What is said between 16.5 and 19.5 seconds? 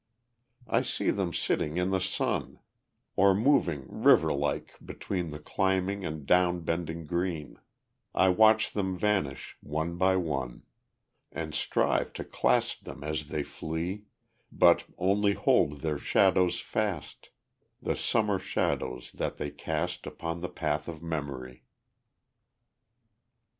fast The summer shadows that